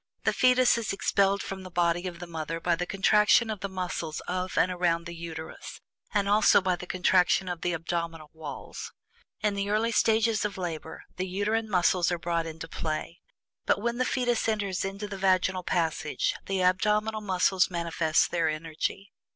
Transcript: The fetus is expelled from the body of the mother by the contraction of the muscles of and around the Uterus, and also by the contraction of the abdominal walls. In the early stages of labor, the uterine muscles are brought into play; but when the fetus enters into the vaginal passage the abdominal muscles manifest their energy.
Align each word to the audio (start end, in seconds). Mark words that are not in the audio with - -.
The 0.23 0.33
fetus 0.33 0.79
is 0.79 0.93
expelled 0.93 1.43
from 1.43 1.61
the 1.61 1.69
body 1.69 2.07
of 2.07 2.17
the 2.17 2.25
mother 2.25 2.59
by 2.59 2.75
the 2.75 2.87
contraction 2.87 3.51
of 3.51 3.59
the 3.59 3.69
muscles 3.69 4.19
of 4.21 4.57
and 4.57 4.71
around 4.71 5.05
the 5.05 5.13
Uterus, 5.13 5.79
and 6.11 6.27
also 6.27 6.59
by 6.59 6.75
the 6.75 6.87
contraction 6.87 7.47
of 7.47 7.61
the 7.61 7.73
abdominal 7.73 8.31
walls. 8.33 8.91
In 9.41 9.53
the 9.53 9.69
early 9.69 9.91
stages 9.91 10.43
of 10.43 10.57
labor, 10.57 11.03
the 11.17 11.27
uterine 11.27 11.69
muscles 11.69 12.11
are 12.11 12.17
brought 12.17 12.47
into 12.47 12.67
play; 12.67 13.21
but 13.67 13.79
when 13.79 13.99
the 13.99 14.03
fetus 14.05 14.49
enters 14.49 14.83
into 14.83 15.07
the 15.07 15.19
vaginal 15.19 15.61
passage 15.61 16.33
the 16.47 16.63
abdominal 16.63 17.21
muscles 17.21 17.69
manifest 17.69 18.31
their 18.31 18.49
energy. 18.49 19.11